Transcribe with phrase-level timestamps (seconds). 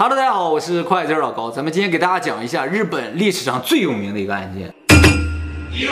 [0.00, 4.72] Hello，大家好，我是快字老高，咱们今天给大家讲一下日本历史上最有名的一个案件。
[5.72, 5.90] 有，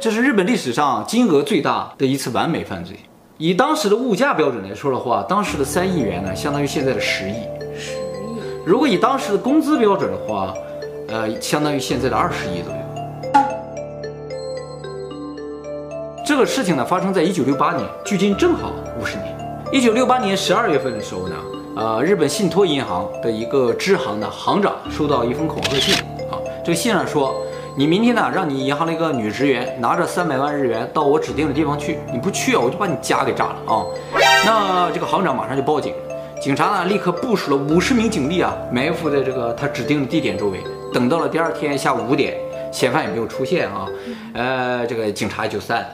[0.00, 2.96] 这是日本历史上金额最大的一次完美犯罪。
[3.36, 7.34] 以当时的物价标准来说的话，当时的三亿元呢，相当于现在的十亿。
[7.78, 7.96] 十亿。
[8.64, 10.54] 如果以当时的工资标准的话，
[11.08, 12.78] 呃，相当于现在的二十亿左右。
[16.24, 19.36] 这个事情呢，发生在一九六八年，距今正好五十年。
[19.70, 21.36] 一九六八年十二月份的时候呢。
[21.76, 25.94] 呃，日本信托银行的一个支行的行长收到一封恐吓信
[26.30, 27.34] 啊，这个信上说，
[27.76, 33.86] 你明天呢，让你银行的一个女职员拿着三百万日元到我指定的地方去，你不去啊，我就把你家给炸了啊。
[34.44, 35.94] 那这个行长马上就报警，
[36.40, 40.60] 警察呢立刻部署了五十名警力啊，埋伏在这个他指定的地点周围。
[40.92, 42.36] 等到了第二天下午五点，
[42.72, 43.86] 嫌犯也没有出现啊，
[44.34, 45.88] 呃，这个警察就散了。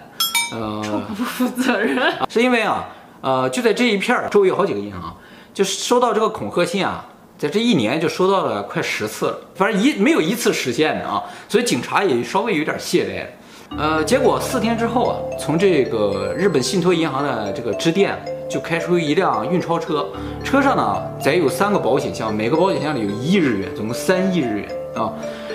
[0.52, 2.88] 呃，不负责任，是因为啊，
[3.20, 5.14] 呃，就在这一片儿周围有好几个银行。
[5.56, 7.02] 就收到这个恐吓信啊，
[7.38, 13.78] 在这一年就收到了快十次了，反正一没有一次实现的啊，所以警察也稍微有点懈怠。
[13.78, 18.14] 呃，结果四天之后啊，从这个日本信托银行的这个支店
[18.50, 20.06] 就开出一辆运钞车，
[20.44, 25.10] 车上呢载有三个保险箱，每个保险箱里有一亿日元，总共三亿日元啊，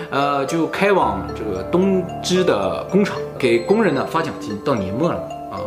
[0.09, 5.19] 呃，就开往这个东芝的工厂，给工人呢发奖金，到年末了
[5.51, 5.61] 啊，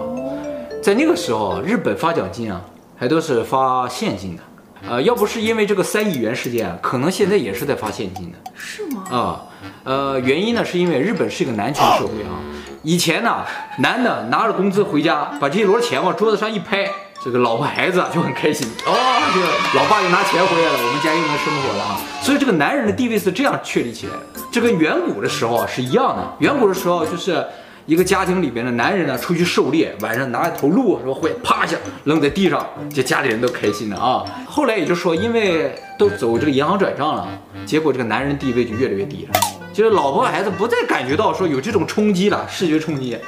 [0.82, 2.60] 在那个时候，日本发奖金啊。
[2.96, 4.42] 还都是发现金的，
[4.88, 8.38] 呃，要不是因为这个三亿元事件，可能现在也是在发现金的。
[8.54, 9.04] 是吗？
[9.10, 9.42] 啊，
[9.82, 12.38] 呃，原因呢，是因为日本是一个男权社会啊。
[12.82, 13.44] 以前呢，
[13.78, 16.88] 男的拿着工资回家，把这一摞钱往桌子上一拍，
[17.24, 18.68] 这个老婆孩子就很开心。
[18.86, 18.92] 哦，
[19.34, 19.46] 这个
[19.78, 22.00] 老爸又拿钱回来了，我们家又能生活了啊。
[22.22, 24.40] 所以这个男人的地位是这样确立起来的。
[24.52, 26.36] 这跟远古的时候啊是一样的。
[26.38, 27.44] 远古的时候就是。
[27.86, 34.24] 一个家庭里边的男人呢，出去狩猎，晚上拿一头鹿说会趴下扔在地上，这家里人都开心的啊。
[34.46, 37.28] 后来也就说，因为都走这个银行转账了，
[37.66, 39.40] 结果这个男人地位就越来越低了，
[39.72, 43.18] 就是老婆孩子不再感觉到说有这种冲击了，视觉冲击，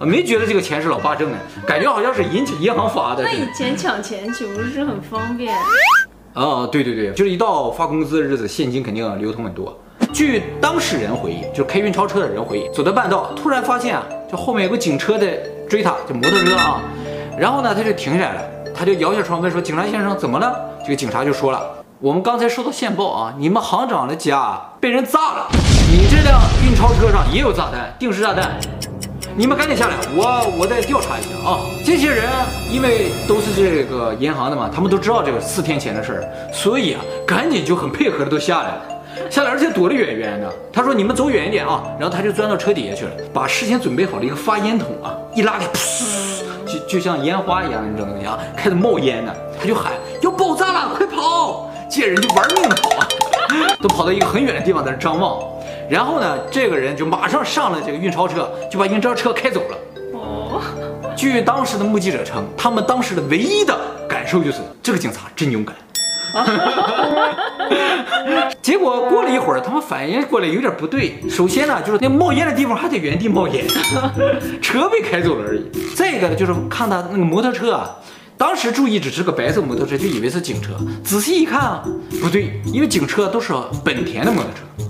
[0.00, 3.22] 啊，没觉得这个钱是老爸挣的，感觉好像是银银行发的。
[3.22, 5.54] 那以前抢钱岂不是很方便？
[6.32, 9.76] 啊，对对对，就是一到发工资的日子，现金肯定流通很多。
[10.12, 16.80] 据当事人回忆，就是开运钞车的人回忆，走到半道，突然发现啊，就后面有个警车在追他，就摩托车啊。
[17.38, 18.42] 然后呢，他就停下来了，
[18.74, 20.54] 他就摇下窗问说：“警察先生，怎么了？”
[20.84, 21.60] 这个警察就说了
[22.00, 25.48] ：“我们刚才收到线报啊，你们行长的家被人炸了，
[25.90, 28.58] 你这辆运钞车上也有炸弹，定时炸弹。
[29.40, 32.28] 你们赶紧下来，我我再调查一下啊。”这些人
[32.70, 38.82] 因为都是这个银行的嘛，他们都知道这个四天前的事儿，所以啊，赶紧就很配合的都下来了。
[39.30, 40.52] 下来，而且躲得远远的。
[40.70, 48.38] 他说：“你们走远一点啊！”然后他就钻到车底下去了，把事先准备好的一个发烟筒啊，一拉开，噗，就就像烟花一样，你知道吗？
[48.54, 49.32] 开始冒烟呢。
[49.58, 53.08] 他就喊：“要爆炸了，快跑！”这些人就玩命的跑啊，
[53.80, 55.40] 都跑到一个很远的地方在那张望。
[55.90, 59.76] 然后呢，这个人就马上上了这个运钞车，就把运钞车开走了。
[60.12, 60.62] 哦。
[61.16, 63.76] 据当时的目击者称，他们当时的唯一的
[64.08, 65.74] 感受就是这个警察真勇敢。
[68.62, 71.16] 结果过了一会儿，他们反应过来有点不对。
[71.28, 73.66] 首先呢，就是那冒烟的地方还得原地冒烟，
[74.62, 75.68] 车被开走了而已。
[75.96, 77.90] 再一个呢，就是看他那个摩托车啊，
[78.38, 80.74] 当时注意只是个白色摩托车，就以为是警车。
[81.02, 81.82] 仔细一看啊，
[82.22, 83.52] 不对，因为警车都是
[83.84, 84.89] 本田的摩托车，哦，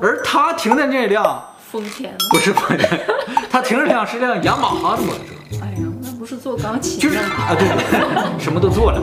[0.00, 3.06] 而他停的那辆丰田不是丰田，
[3.50, 5.32] 他停的辆是辆雅马哈的摩托车。
[5.62, 7.68] 哎呀，那不是做钢琴就是啊，对，
[8.38, 9.02] 什么都做了。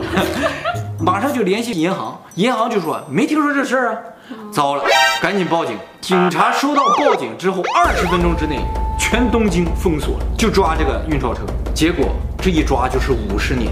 [1.00, 3.96] 马上就联系银行，银行就说没听说这事儿啊，
[4.52, 4.84] 糟了，
[5.20, 5.76] 赶紧报警。
[6.00, 8.60] 警察收到报警之后，二十分钟之内，
[8.98, 11.40] 全东京封锁了，就抓这个运钞车。
[11.74, 12.06] 结果
[12.40, 13.70] 这一抓就是五十年，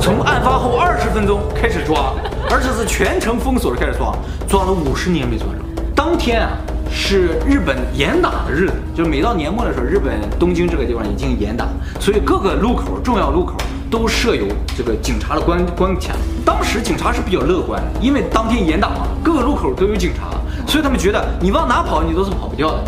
[0.00, 2.12] 从案发后二十分钟开始抓，
[2.50, 4.14] 而且是全程封锁的开始抓，
[4.48, 5.65] 抓了五十年没抓着。
[6.06, 6.52] 当天啊。
[6.88, 11.66] 是日本严打的日子，就是每到年末的时候，日本东京这个地方已经严打，
[11.98, 13.54] 所以各个路口、重要路口
[13.90, 14.46] 都设有
[14.76, 16.14] 这个警察的关关卡。
[16.44, 20.30] 当时警察是比较乐观的，因为当天严打嘛，各个路口都有警察，
[20.64, 22.84] 所以他们觉得你往哪跑，你都是跑不掉的。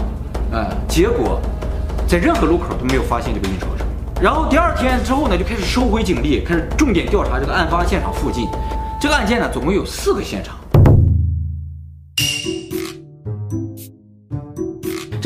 [0.52, 1.40] 哎，结果
[2.06, 3.84] 在任何路口都没有发现这个运钞车。
[4.22, 8.48] 然后第二天之后呢，就开始收回警力，开始重点调查这个案发现场附近。
[9.00, 10.54] 这个案件呢，总共有四个现场。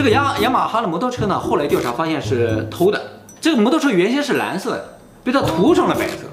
[0.02, 3.00] 这个雅雅马哈的摩托车呢，后来调查发现是偷的。
[3.40, 6.26] 这个摩托车原先是蓝色的，被他涂成了白色。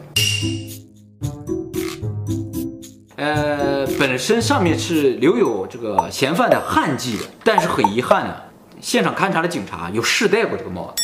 [3.17, 8.33] 呃，本身上面是留有这个嫌犯的汗迹的，但是很遗憾呢，
[8.81, 11.03] 现场勘查的警察有试戴过这个帽子。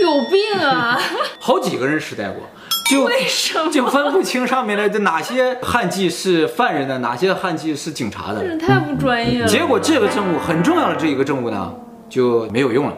[0.00, 0.98] 有病啊！
[1.38, 2.40] 好几个人试戴过，
[2.88, 8.42] 就为什么就分不清上面的这哪些汗迹是犯人的，哪些汗迹是警察的。
[8.42, 9.46] 这太不专业了。
[9.46, 11.74] 结果这个证物很重要的这一个证物呢
[12.08, 12.96] 就没有用了。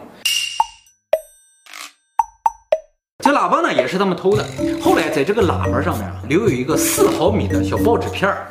[3.23, 4.45] 这喇叭呢也是他们偷的，
[4.81, 8.47] 后来在这个喇叭上面啊留有一个四毫米的小报纸片儿。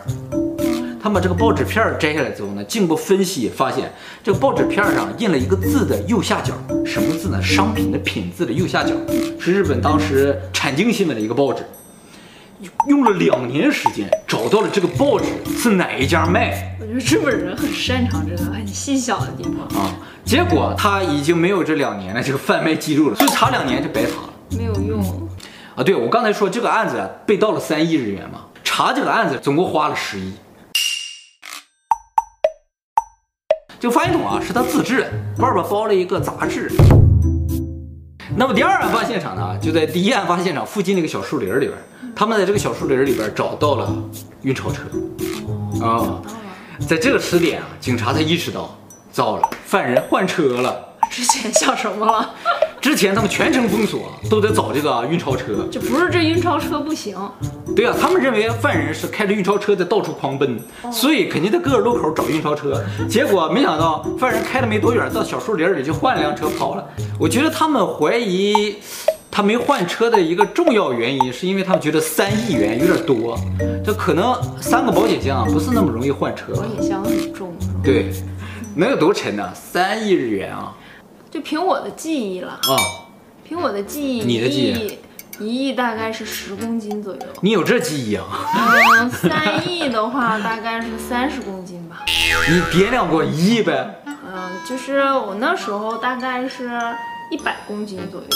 [1.00, 3.90] 他把这个报纸片儿摘下来之后呢，经过分析发现，
[4.22, 6.52] 这个报纸片上印了一个字的右下角，
[6.84, 7.40] 什么字呢？
[7.40, 8.94] 商品的品字的右下角，
[9.38, 11.64] 是日本当时产经新闻的一个报纸。
[12.88, 15.26] 用了两年时间找到了这个报纸
[15.56, 16.76] 是哪一家卖。
[16.80, 19.92] 我觉得日本人很擅长这个很细小的地方啊。
[20.24, 25.02] 结果他已经没有这两年的这个贩卖记录了，所以查两年就白查了，没有用。
[25.74, 30.32] 啊，对，我刚才说这个案子啊，被盗了三亿日元嘛，查这个案子总共花了十亿。
[33.80, 36.70] 这个发现桶啊，是他自制的，外边包了一个杂志。
[38.36, 41.76] 那么第二案发现场呢，就在第一案发现场附近那个小树林里边。
[42.18, 43.94] 他们在这个小树林里边找到了
[44.42, 44.82] 运钞车。
[45.80, 46.22] 啊、哦，
[46.80, 48.76] 在这个时点啊，警察才意识到，
[49.12, 50.84] 糟了，犯人换车了。
[51.08, 52.34] 之前想什么了？
[52.80, 55.64] 之前他们全程封锁，都在找这个运钞车。
[55.70, 57.16] 就不是这运钞车不行。
[57.76, 60.58] 对啊，他们认为犯人是开着运钞车在到处狂奔，
[60.90, 62.82] 所以肯定在各个路口找运钞车。
[63.08, 66.84] 结果没想到犯人开了没多远，到小树林里就换了辆车跑了。
[67.16, 68.76] 我觉得他们怀疑
[69.38, 73.38] 他没换车的一个重要原因，是因为他们觉得三亿元有点多，
[73.84, 76.52] 这可能三个保险箱不是那么容易换车。
[76.56, 77.54] 保险箱很重。
[77.80, 78.12] 对，
[78.74, 79.48] 能有多沉呢？
[79.54, 80.74] 三亿日元啊！
[81.30, 82.74] 就凭我的记忆了啊，
[83.44, 84.98] 凭我的记忆，你的记忆。
[85.38, 88.24] 一亿大概是十公斤左右，你有这记忆啊？
[88.98, 92.02] 嗯，三亿的话大概是三十公斤吧。
[92.50, 94.02] 你掂量过一亿呗？
[94.04, 96.68] 嗯，就是我那时候大概是
[97.30, 98.26] 一百公斤左右。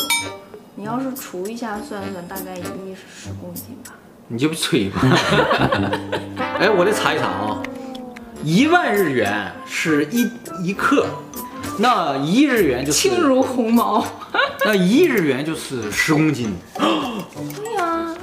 [0.82, 3.92] 你要是除一下算算，大概一亿是十公斤吧？
[4.26, 5.00] 你就不吹吧？
[6.58, 7.62] 哎，我得查一查啊。
[8.42, 10.28] 一万日元是一
[10.60, 11.06] 一克，
[11.78, 14.04] 那一亿日元就是轻如鸿毛。
[14.66, 16.52] 那一亿日元就是十公斤。
[16.74, 18.16] 对呀、啊，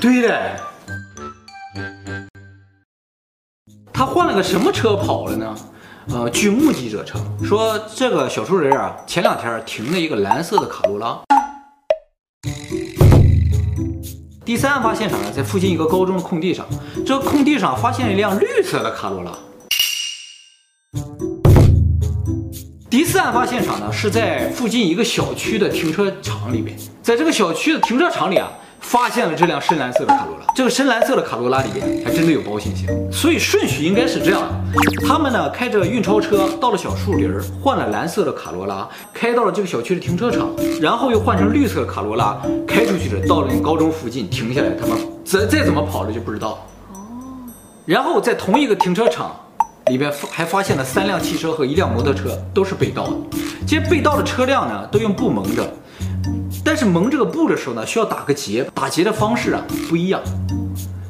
[0.00, 0.60] 对的。
[3.92, 5.56] 他换了个什么车跑了呢？
[6.08, 11.20] 呃，据目击者称，说这个小树林啊，前两天停了一个蓝色的卡罗拉。
[14.44, 16.66] 第三案发现场呢，在附近一个高中的空地上，
[17.06, 19.32] 这空地上发现了一辆绿色的卡罗拉。
[22.90, 28.52] 第四案发现场呢，是在附近一个小区的停车场里面，在这个小区的停车场里啊，
[28.84, 30.44] 发现了这辆深蓝色的卡罗拉。
[30.54, 40.50] 这个深蓝色的卡罗拉里边还真的有保险箱，所以顺序应该是这样的：他们呢开着运钞车到了小树林，换了蓝色的卡罗拉，开到了这个小区的停车场，
[40.80, 46.64] 然后又换成绿色的卡罗拉开出去了，到了那高中附近停下来，他们再再怎么跑了就不知道。
[46.92, 46.98] 哦，
[47.86, 49.34] 然后在同一个停车场。
[49.90, 53.12] 里边还发现了三辆汽车和一辆摩托车，都是被盗的。
[53.66, 55.70] 这些被盗的车辆呢，都用布蒙着，
[56.64, 60.18] 但是蒙这个布的时候呢，需要打个结，打结的方式啊不一样。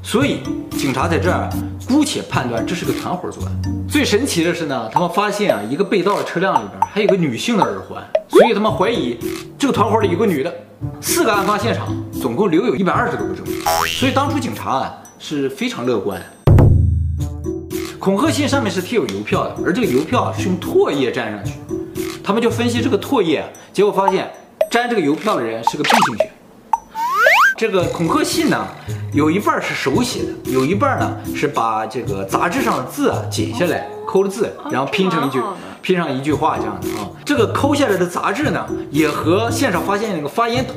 [0.02, 0.40] 所以
[0.72, 1.48] 警察在这儿
[1.86, 3.52] 姑且判断这是个团伙作案。
[3.88, 9.16] 最神奇的是呢，他们发现啊一个被盗的车辆里边还有个女性的耳环，所以他们怀疑
[9.56, 10.52] 这个团伙里有个女的。
[11.00, 16.20] 四个案发现场总共留有一百二十多个证据，所以当初警察啊是非常乐观。
[17.98, 21.52] 恐吓信上面是贴有邮票的，而这个邮票是用唾液粘上去。
[22.22, 23.42] 他们就分析这个唾液，
[23.72, 24.30] 结果发现
[24.74, 26.32] 粘这个邮票的人是个 B 型血。
[27.56, 28.66] 这个恐吓信呢，
[29.12, 35.40] 有一半是手写的，有一半呢是把这个杂志上的字啊剪下来，抠了字，然后拼成一句，
[35.80, 37.08] 拼上一句话这样的啊。
[37.24, 40.74] 这个抠下来的杂志呢，也和现场发现那个发烟筒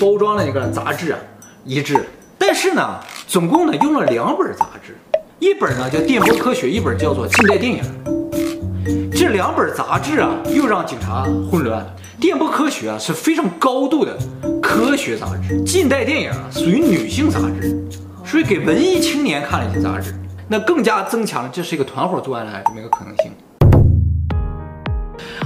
[0.00, 1.18] 包装的那个杂志啊
[1.64, 2.08] 一致。
[2.38, 4.96] 但是呢，总共呢用了两本杂志。
[5.40, 7.82] 一本呢叫《电波科学》，一本叫做《近代电影》。
[9.18, 11.94] 这两本杂志啊，又让警察混乱了。
[12.20, 14.14] 《电波科学》啊是非常高度的
[14.60, 17.74] 科学杂志，《近代电影》啊属于女性杂志，
[18.22, 20.14] 属于给文艺青年看的一些杂志，
[20.46, 23.32] 那更加增强了这是一个团伙作案的这么一个可能性。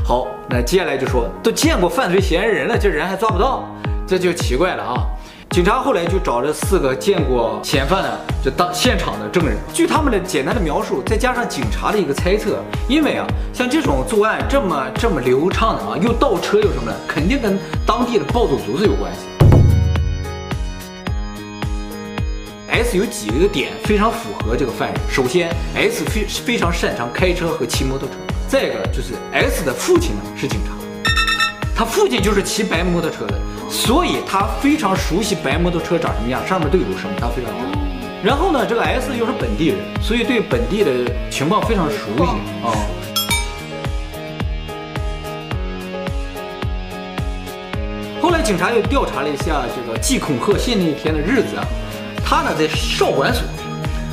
[0.04, 3.64] 好，那接下来就说，都见过犯罪嫌疑人了，这人还抓不到，
[4.04, 5.06] 这就奇怪了啊。
[5.54, 9.56] 警察后来就找了四个见过嫌犯的，就当现场的证人。
[9.72, 12.58] 据他们的简单的描述，再加上警察的一个猜测，
[12.88, 17.56] 因为啊，像这种作案这么这么流畅的啊，又倒车又什么的，肯定跟
[17.86, 19.20] 当地的暴走族是有关系。
[22.68, 25.00] S 有几个点非常符合这个犯人。
[25.08, 28.14] 首先，S 非非常擅长开车和骑摩托车。
[28.48, 30.72] 再一个就是 S 的父亲呢是警察，
[31.76, 33.38] 他父亲就是骑白摩托车的。
[33.74, 37.80] 所以他非常熟悉白摩托车长什么样，上面都有什么，他非常知道。
[38.22, 40.90] 然后呢，这个 S 又是本地人，所以对本地的
[41.28, 42.22] 情况非常熟悉
[42.64, 42.70] 啊。
[48.22, 51.66] 后来警察又调查了一下这个寄恐吓信那一天的日子啊，
[52.24, 53.42] 他呢在少管所，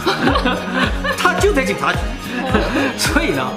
[1.15, 1.99] 他就在警察局，
[2.97, 3.47] 所以呢，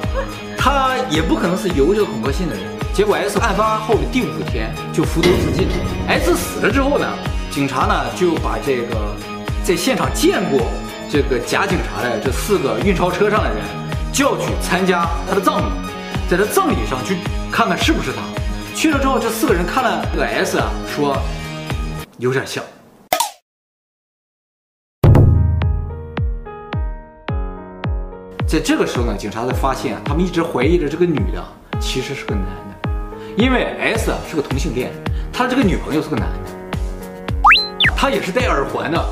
[0.56, 2.73] 他也不可能是邮这个恐吓信的人。
[2.94, 5.66] 结果 S 案发后的第五天就服毒自尽。
[6.06, 7.04] S 死了之后呢，
[7.50, 9.16] 警察呢就把这个
[9.64, 10.60] 在现场见过
[11.10, 13.58] 这个假警察的这四个运钞车上的人
[14.12, 15.64] 叫去参加他的葬礼，
[16.30, 17.16] 在他葬礼上去
[17.50, 18.22] 看看是不是他。
[18.76, 21.18] 去了之后，这四个人看了这个 S 啊，说
[22.18, 22.62] 有点像。
[28.46, 31.44] 在这个时候呢，警察才发现，他们一直怀疑的这个女的
[31.80, 32.73] 其实是个男的，
[33.36, 34.92] 因为 S 啊是个同性恋，
[35.32, 36.50] 他这个女朋友是个男的，
[37.96, 39.04] 他也是戴耳环的，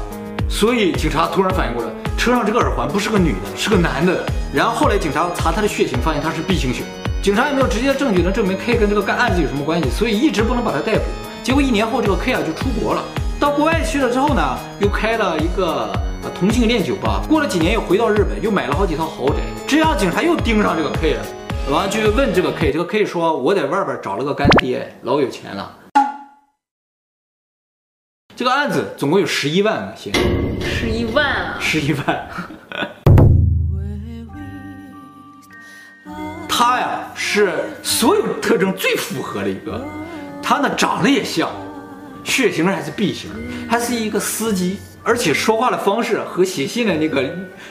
[0.49, 4.25] 所以警察突然反应过来，车上这个耳环不是个女的，是个男的。
[4.55, 6.85] 然后后来警察查他的血型，发现他是 B 型血。
[7.21, 11.05] 警察也没有直接证据能证明 K 跟这个干案子有什么关系，所以一直不能把他逮捕。
[11.43, 13.03] 结果一年后，这个 K 啊就出国了，
[13.41, 15.93] 到国外去了之后呢，又开了一个
[16.39, 17.23] 同性恋酒吧。
[17.29, 19.37] 过了几年又回到日本，又买了好几套豪宅。
[19.67, 21.25] 这样警察又盯上这个 K 了，
[21.71, 25.79] 完了就问这个 K，这个 K 说：“我在外边找了个干爹，老有钱了。”
[28.37, 30.17] 这个案子总共有十一万个嫌疑，
[30.61, 32.29] 十一万啊，十一万。
[36.49, 37.53] 他呀是
[37.83, 39.83] 所有特征最符合的一个，
[40.43, 41.51] 他呢长得也像，
[42.25, 43.31] 血型还是 B 型，
[43.69, 47.25] 还是一个司机，而且说话的方式和写信的那个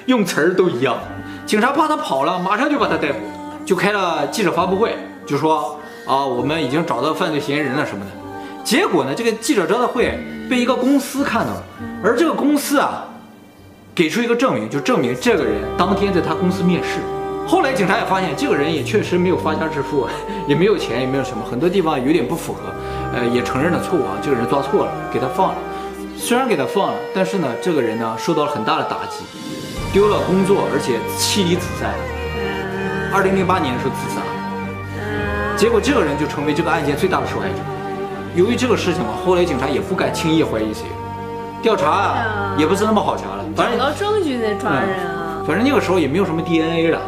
[0.07, 0.97] 用词儿都一样。
[1.45, 3.19] 警察怕他跑了，马上就把他逮捕，
[3.65, 8.11] 就开了记者发布会，就说啊我们已经找到犯罪嫌疑人了什么的。
[8.63, 11.63] 结果呢这个记者招待会被一个公司看到了，
[12.03, 13.05] 而这个公司啊
[13.95, 16.99] 给出一个证明，就证明这个人当天在他公司面试。
[17.47, 20.07] 后来警察也发现，这个人也确实没有发家致富，
[20.47, 22.59] 也没有钱，也没有什么，很多地方有点不符合，
[23.13, 25.55] 呃，也承认了错误啊，这个人抓错了，给他放了。
[26.15, 29.23] 虽然给他放了，但是呢，这个人呢受到了很大的打击，
[29.91, 32.20] 丢了工作，而且妻离子散。
[33.13, 34.21] 二零零八年的时候自杀，
[35.57, 37.55] 结果这个人就成为这个案件最大的受害者。
[38.35, 40.85] 由于这个事情嘛，后来警察也不敢轻易怀疑谁，
[41.61, 45.43] 调查啊也不是那么好查了，反正找到证据再抓人啊。
[45.45, 47.01] 反正那个时候也没有什么 DNA 了。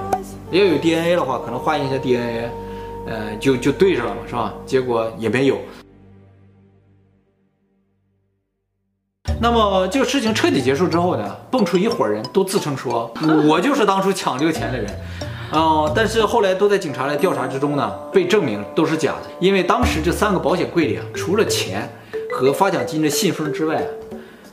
[0.52, 2.50] 要有 DNA 的话，可能化验一下 DNA，
[3.08, 4.54] 呃，就就对上了嘛，是吧？
[4.66, 5.58] 结果也没有。
[9.42, 13.12] 那么这个事情彻底结束之后呢，蹦出一伙人都自称说，
[13.48, 14.88] 我就是当初抢这个钱的人，
[15.54, 21.88] 哦、但是后来都在警察的调查之中呢，被证明都是假的，因为当时这三个保险柜里啊，除了钱
[22.32, 23.84] 和发奖金的信封之外，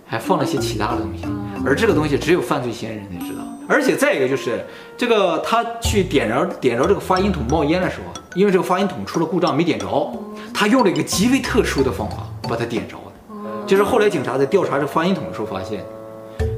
[0.06, 1.24] 还放了些其他的东西，
[1.64, 3.42] 而这个东西只有犯罪嫌疑人才知道。
[3.68, 4.60] 而且再一个就是，
[4.96, 10.12] 这个他去点着点着这个发音筒冒烟的时候，因为这个发音筒出了故障没点着，
[10.52, 13.34] 他用了一个极为特殊的方法把它点着的。
[13.66, 15.84] 就是后来警察在调查这发音筒的时候发现，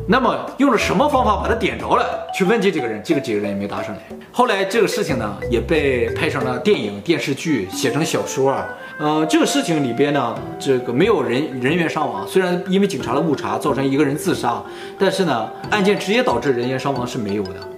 [0.09, 2.27] 那么用了什么方法把它点着了？
[2.35, 4.03] 去问这几个人，这个几个人也没答上来。
[4.33, 8.55] 后来这个事情呢也被拍成了电影、电视剧，写成小说。
[8.99, 14.63] 呃，这个事情里边呢，这个没有人人员伤亡，虽然因为警察的误查造成一个人自杀，
[14.99, 17.72] 但是呢，案件直接导致人员伤亡是没有的。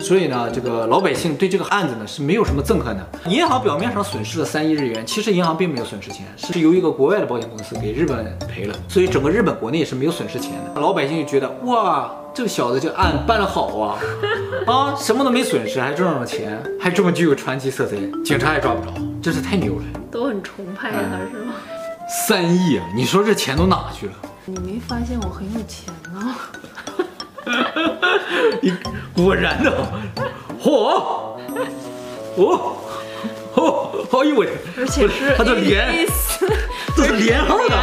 [0.00, 3.06] 所以呢，这个老百姓对这个案子呢是没有什么憎恨的。
[3.26, 10.80] 银行表面上损失了三亿日元，其实银行并没有损失钱，是由一个国外的保险公司给日本赔了，所以整个日本国内是没有损失钱的。
[10.80, 13.98] 老百姓就觉得哇，这个小子这案办得好啊，
[14.66, 19.82] 啊，什么都没损失，还挣了钱，还这么具有传奇色彩，警察也抓不着，真是太牛了。
[20.10, 21.54] 都很崇拜他，嗯、是吗？
[22.26, 22.86] 三亿啊！
[22.94, 24.12] 你说这钱都哪去了？
[24.46, 26.36] 你没发现我很有钱吗？
[28.62, 28.72] 你
[29.14, 29.72] 果然的，
[30.62, 30.70] 嚯，
[32.36, 32.76] 哦，
[33.54, 34.54] 哦，哎呦我天！
[34.78, 36.06] 而且是他这连，
[36.96, 37.74] 这是连号的，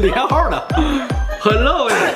[0.00, 0.68] 连号的，
[1.40, 2.09] 很漏哎。